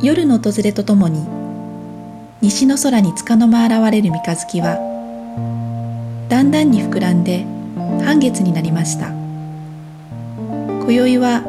[0.00, 1.26] 夜の訪れとともに
[2.40, 4.76] 西の空に束の間現れる三日月は
[6.28, 7.44] だんだんに膨らんで
[8.04, 9.08] 半月になりました。
[9.08, 11.42] 今宵は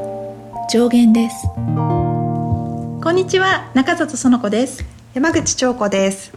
[0.72, 1.46] 上限です。
[1.54, 4.84] こんにちは中里園子です。
[5.14, 6.34] 山口彫子です。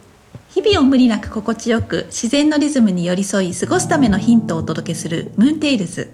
[0.50, 6.12] 日々を無理なく心地よく自然のリズムに寄り添い過ごすためのヒントをお届けするムーンテイルズ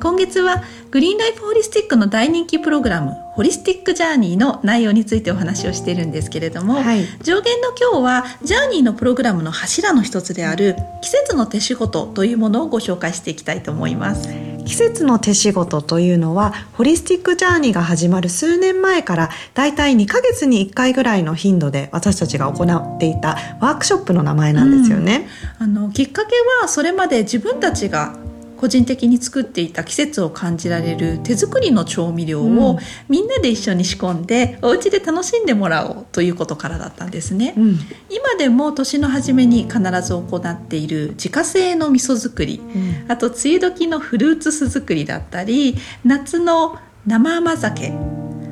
[0.00, 14.28] 今月はグリーンライフホリスティックの大人気プログラムホリスティックジャーニーの内容についてお話をしているんですけれども、はい、上限の今日はジャーニーのプログラムの柱の一つである季節の手仕事というものをご紹介していきたいと思います。
[14.64, 25.28] 季節の手仕事というのはホリスティックジャーニーが始まる数年前からだいたい2ヶ月に1回ぐらいの頻度で私たちが行っていたワークショップの名前なんですよね、
[25.60, 28.16] うん、あのきっかけはそれまで自分たちが
[28.60, 32.78] 個人的に作っていた季節を感じられる手作りの調味料を
[33.08, 37.78] みんなで一緒に仕込んでお家で楽しんでもらおうということからだったんですね、うん、
[38.10, 47.94] 今でも年の初めに必ず行っている自家製の味噌作り、うん、あと梅雨時のフルーツ酢作りだったり夏の生甘酒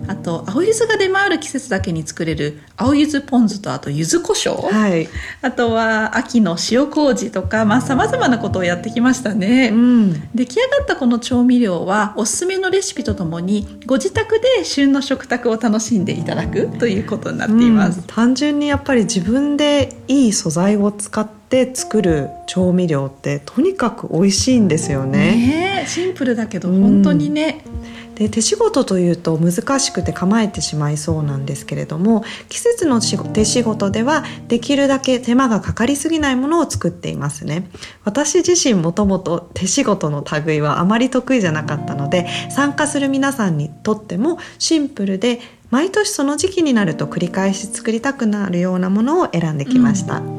[0.09, 5.06] あと青柚子が出回る季節だけに作れる青柚子ポン酢とあと柚子胡椒、はい、
[5.42, 25.19] あとは秋の塩麹とかさまざ、まなことをやってきましたね、うん、出来上がったこの調味料はおすすめのレシピとともにご自宅で旬の食卓を楽しんでいただくということになっています、うん、単純にやっぱり自分でいい素材を使って作る調味料ってとにかく美味しいんですよね。
[25.19, 37.71] ねシンプルだけど本当にね、うんで手仕事というと難しくて構えてしまいそうなんですけれども季節の手仕事ではできるだけ手間がかかりすぎないものを作っていますね
[38.05, 45.39] 私自身もともと手仕事の類はあまり得意じゃなかったので参加する皆さんにとってもシンプルで
[45.71, 50.19] 毎年その時期になると繰り返し作りたくなるようなものを選んできました。
[50.19, 50.38] うん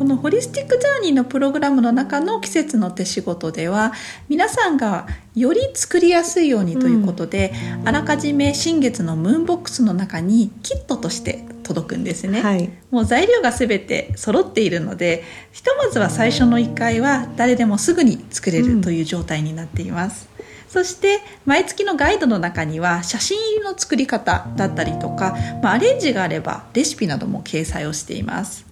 [0.00, 3.92] このホリスティックジャーニーのプログラムの中の季節の手仕事では
[4.30, 15.22] 皆さんがより作りやすいようにということで、うん、あらかじめ新月のムーンボックスの中にキットとして届くんですね、はい、もう材料が全て揃っているので
[15.52, 20.40] ひとまずは最初の1回は誰でもすぐに作れるという状態になっています、うん
[20.70, 28.69] そして毎月のガイドの中には写真入りの作り方だったりとか、まあ、アレンジがあればレシピなども掲載をしています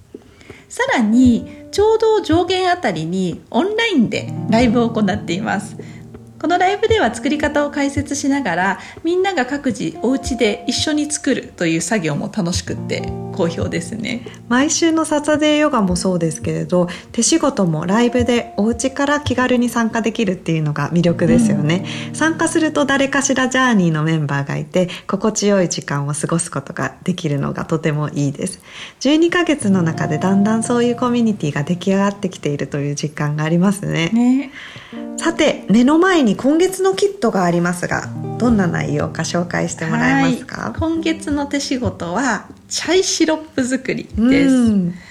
[0.69, 5.77] さらにちょうど上限あたりにオンラインでライブを行っています。
[6.41, 14.27] このライブでは作り方を解説しながらみんなが各自お家で一緒に作るという作業も楽しくって好評ですね。
[14.49, 28.61] 毎週のサタデーヨガもそうですけれど手仕事もライブでお家から気軽に参加できるっていうのが魅力ですよね、うん、参加すると誰かしらジャーニーのメンバーがいて心地よい時間を過ごすことができるのがとてもいいです。
[29.01, 34.11] 12ヶ月の中でだんだんそういうコミュニティが出来上がってきているという実感がありますね。
[34.11, 34.53] ね
[35.19, 38.09] さて目の前に今月のキットがありますが
[38.39, 40.75] どんな内容か紹介してもらえますか？
[40.79, 45.09] 今月の手仕事はチャイシロップ作りです。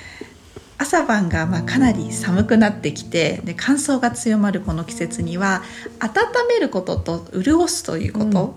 [0.80, 5.64] 朝晩がまあかなり寒くなってきてで乾燥が強まるこの季節には
[6.00, 6.12] 温
[6.50, 8.56] めることと潤すということ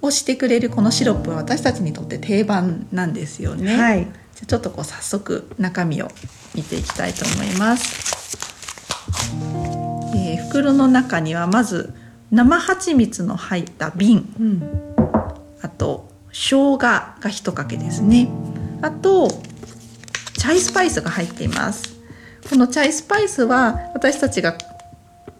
[0.00, 6.08] をしてくれるこのシロップは私たちにとって定番なんですよね、はい、じゃちょっとこう早速中身を
[6.54, 8.08] 見ていきたいと思います。
[9.12, 9.59] えー、
[10.50, 11.94] 袋の中にはまず
[12.32, 14.94] 生蜂蜜の入った瓶、うん、
[15.62, 18.28] あと生姜が1かけですね。
[18.82, 19.28] あと
[20.36, 21.96] チャイスパイスが入っています。
[22.48, 24.58] このチャイスパイスは私たちが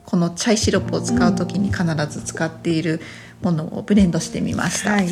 [0.05, 3.01] このチャイシロップを使う時に必ず使っている
[3.43, 5.09] ものをブレンドしてみました、はい、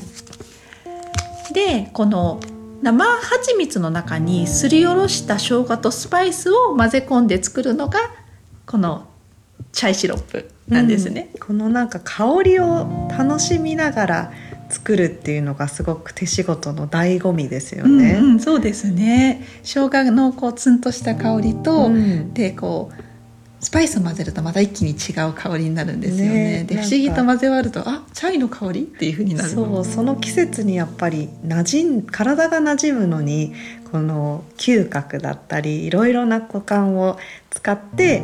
[1.55, 2.41] でこの
[2.83, 7.99] 生蜂蜜の中にすりおろした生姜とスパイスを混ぜ込んで作るのが
[8.67, 9.09] この
[9.73, 14.33] チャイシロップなんですね、うん、このなんか香りを楽しみながら
[14.71, 18.15] 作るっていうのがすごく手仕事の醍醐味ですよね。
[18.15, 19.43] うんうん、そうですね。
[19.63, 23.03] 生姜のこうツンとした香りと、うん、でこう
[23.61, 26.35] スパイスを混ぜるとまた一気に違う香りになるんですよね。
[26.35, 33.55] ねで不思議と混ぜ割るとあチャイの香りっていうふうになるそうその季節にやっぱり馴染ん体が馴染むのに
[33.91, 37.19] この嗅覚だったりいろいろな五感を
[37.51, 38.23] 使って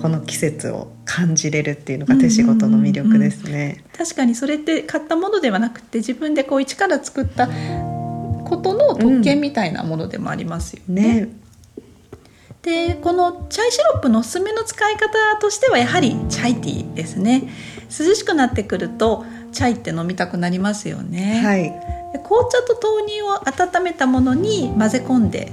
[0.00, 3.84] この季節を感じれるっていうのが手仕事の魅力ですね。
[3.96, 11.02] 確かにそれって買ったものではなくて自分でこう一から作ったことの特権みたいなものでもありますよね。
[11.02, 11.14] うん。
[11.30, 11.38] ね。
[12.62, 15.08] でこのチャイシロップのおすすめの使い方
[15.40, 17.48] としてはやはりチャイティーですね。
[17.88, 21.72] 涼しくなってくるとチャイって飲みたくなりますよね、はい、
[22.12, 25.52] で紅茶と豆乳を温めたものに混ぜ込んで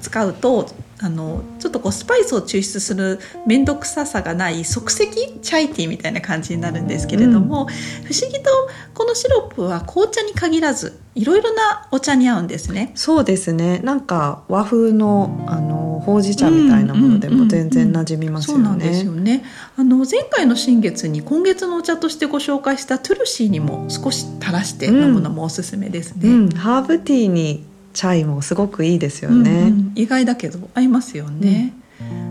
[0.00, 0.68] 使うと
[1.02, 7.66] あのちょっとこうスパイスを抽出する面倒くささがない即席チャイティーみたいな感じになるんですけれども、うん、
[8.04, 8.50] 不思議と
[8.94, 12.92] このシロップは紅茶に限らずいろいろなお茶に合うんですね。
[12.94, 18.64] そうですねなんか和風のあのほうじ茶みたいなものでも全然馴染みますよね。
[18.64, 19.44] そうなんですよね。
[19.76, 26.28] あの前回の新月に今月のお茶としてご紹介したトゥルシーにも少し垂らして飲むのもおすすめですね。
[26.28, 26.44] うん。
[26.44, 31.79] うん、ハーブティーにチャイもすごくいいですよね、うんうん、意外だけど合いますよね、うん、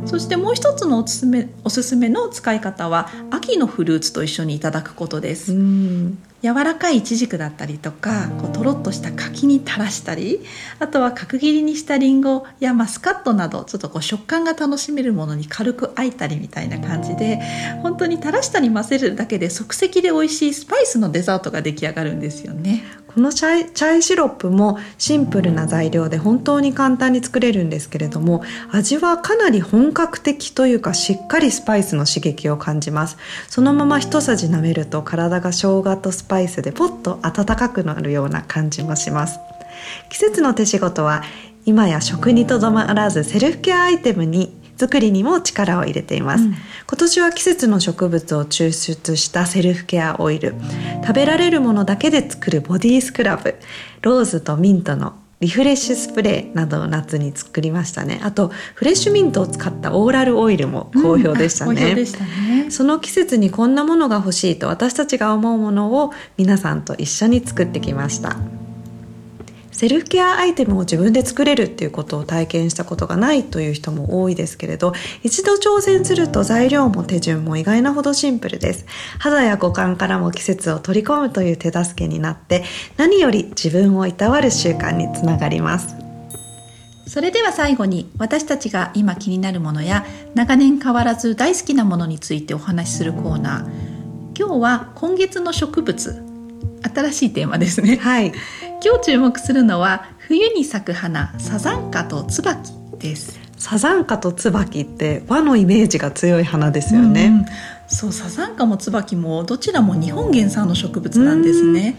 [0.09, 10.39] そしてもう一つのおすすめおすすめの使い方は秋のフルーツと一緒にいただくことです、うん柔らかいイチジクだったりとかこうとろっとした柿に垂らしたり
[10.79, 17.41] あとは角切りにしたりんごやマスカットなどちょっとこう食感が楽しめるものに軽くあいたりみたいな感じで
[17.83, 22.83] 本当に垂らしたり混ぜるだけで即席で美味しいスパイスのデザートが出来上がるんですよね。
[23.13, 33.17] このチャイチャイシロップもシンプルな材料で本当に簡単に作れるんですけれども味はかなり本格的というかしっかりスパイスの刺激を感じます。
[33.47, 39.39] そのまま一さじ舐めると体が生姜とスパイスでポッと温かくなるような感じもします。
[40.09, 41.23] 季節の手仕事は
[41.65, 50.55] 今や食にとどまらずセルフケアアイテムに作りにも力を入れています、うん、今年は季節の植物を抽出したセルフケアオイル。
[51.01, 53.55] 食べられるものだけで作るボディスクラブ。
[54.01, 58.19] ローズとミントのリフレッシュスプレーなどを夏に作りましたね。
[58.23, 61.91] あとフレッシュミントを使ったオーラルオイルも好評でしたね。
[61.91, 68.37] うんしたね、その季節にこんなものが欲しいと私たちが思うものを皆さんと一緒に作ってきました
[69.79, 74.91] セルフケアアイテムを自分で作れるっていうことを体験したことがないという人も多いですけれど
[75.23, 78.85] 一度挑戦すると材料も手順も意外なほどシンプルです。
[79.19, 82.65] 肌や五感からも季節を取り込むという手助けになって
[82.97, 85.95] 何より自分をいたわる習慣につながります。
[87.07, 90.05] それでは最後に私たちが今気になるものや
[90.35, 94.37] 長年変わらず大好きなものについてお話しするコーナー。
[94.37, 96.21] 今日は今月の植物
[96.83, 97.95] 新しいテーマですね。
[97.95, 98.33] はい
[98.81, 103.37] 今日注目するのは冬に咲く花サザンカと椿です。
[103.57, 107.45] サザンカと椿って和のイメージが強い花ですよね、うん、
[107.89, 111.97] そうサザンカも椿もどちらも日本原産の植物なんですね、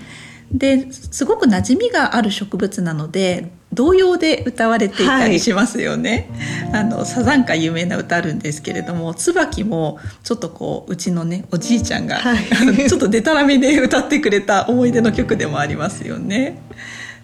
[0.50, 6.28] ですごく馴染みがある植物なので童謡で歌われていたりしますよね、
[6.72, 12.38] はい、あのサザンカ有名な歌あるんですけれども椿もちょっとこううちのねおじいちゃんが、はい、
[12.88, 16.60] ちょっとでたらめで歌ってくれた思い出の曲でもありますよね。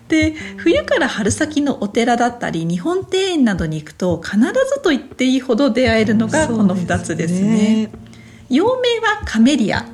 [0.08, 7.38] で冬から春先のお寺だったり日本庭園などに行くと必ずと言っていいほど出会えるのがこの2つですね。
[7.38, 7.90] すね。
[8.48, 9.84] 陽名はカメリア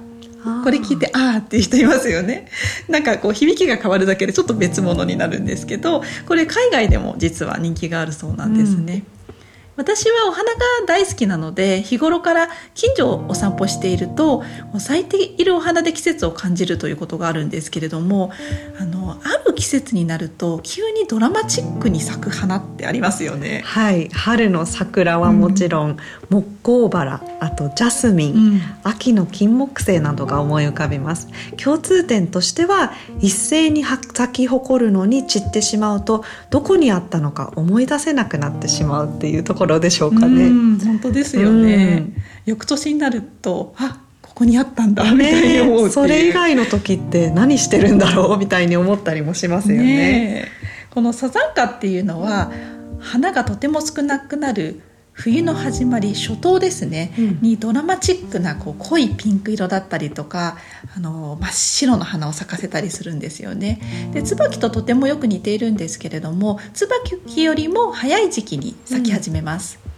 [0.64, 2.48] これ聞いてああっていう人いますよね。
[2.88, 9.34] なんかこう響きが変わるだけでちょっと別物になるんですけどこれ海外でも実は人気があるそうなんですね、うん。
[9.76, 14.42] 私はお花が大好きなので日頃から近所をお散歩していると
[14.78, 18.32] 咲いているお花で季節を感じるということがあるんですけれども
[18.78, 19.16] あのあ
[19.46, 23.62] る季節になると急にドラマチックに咲く花ってありますよね。
[23.64, 25.96] はい春の桜はもちろん、うん、
[26.30, 40.48] 木工バラあとジャスミン、うん、秋の金木犀などが思い浮かびます共通点としては一斉に咲き誇るのに散ってしまうとどこにあったのか思い出せなくなってしまうっていうところでしょうかね。
[40.84, 42.04] 本当ですよね。
[42.46, 44.01] 翌年になるとあ
[44.42, 49.84] ここにあったんだみたいに思うそれ以外の時って何してるんだろうみたいに思ったりもしますよね。
[49.84, 50.48] ね
[50.90, 52.50] このサザンカっていうのは
[52.98, 54.80] 花がとても少なくなる
[55.12, 60.56] 冬の始まり初冬ですね、うん、にドラマチックなこう濃いピンク色だったりとか
[60.96, 64.10] あの真っ白の花を咲かせたりするんですよね。
[64.12, 69.91] で椿ととてもよく似ているんですけれども椿よりも早い時期に咲き始めます、うん、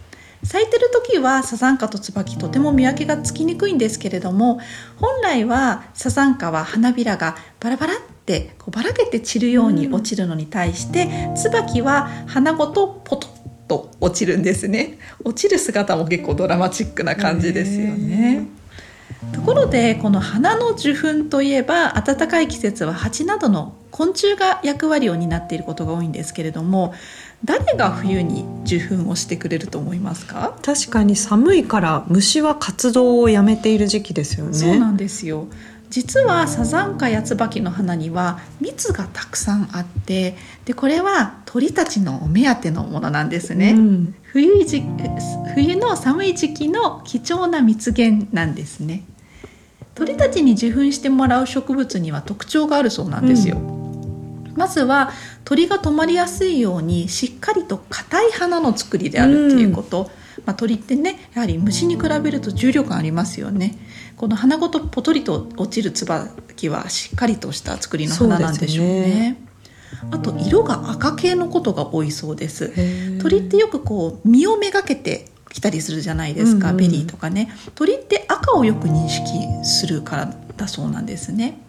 [0.45, 4.59] 咲いてる時はサザンカと椿とても見分けがつきにくいんですけれども
[4.97, 13.27] 本来はサザンカは花びらがバラバラってこうばらけて散るように落ちるのに対して、うん、椿は花ごとポト
[13.67, 14.99] と落ちるんですね。
[15.23, 18.47] 落ちる姿も結構ドラマチックな感じですよね。
[19.33, 26.93] ところでこの花の受粉といえば暖かい季節は蜂などの昆虫が役割を担っていることが多いんですけれども
[27.43, 30.57] 誰が冬に受粉をしてくれると思いますか？
[30.63, 34.53] 確かに寒いから虫は活動をやめている時期ですよね。
[34.53, 35.47] そうなんですよ。
[35.91, 44.81] 実はサザンカやツバキの花には蜜がたくさんあってでこれは鳥たちのお目当てのものなんですね、うん、冬時
[45.53, 49.03] 冬の寒い時期の貴重な蜜源なんですね。
[49.93, 53.74] 鳥たちに受粉してもらう植物には特徴があるそうなんですよ、うん、
[54.55, 55.11] まずは
[55.43, 63.77] 鳥が止まりやすいようにしっかりと硬い花の作りであるっていうこと、うんまあ、鳥ってねやはり虫に比べると重量感ありますよね。
[64.17, 69.37] この花ごとポトリと落ちる椿はしっかりとした作りの花なんでしょうね。
[70.11, 72.71] あと色が赤系のことが多いそうです。
[73.21, 77.53] 鳥ってよくこう実をめがけてきたりするじゃないですか、うんうん、ベリーとかね。
[77.75, 79.31] 鳥って赤をよく認識
[79.63, 81.59] するからだそうなんですね。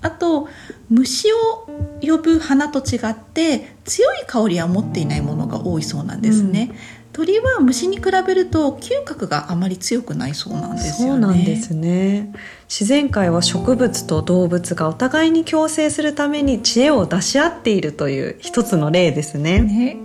[0.00, 0.48] あと
[0.88, 1.68] 虫を
[2.02, 11.12] 呼ぶ花と違って強い香りは持っていないものが多いそうなんですね、うん鳥は虫に比べると嗅覚があまり強くないそうなんですよね。
[11.12, 12.32] そうなんですね。
[12.68, 19.60] 自然界は植物と動物がお互いに共生するために知恵を出し合っているという一つの例ですね。
[19.60, 19.96] ね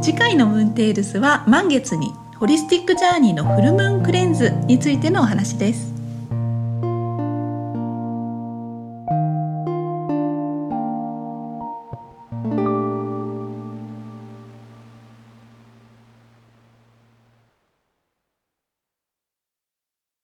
[0.00, 5.91] 次回のムーンテールスは満月にホリスティックジャーニーのフルムーンクレンズについてのお話です。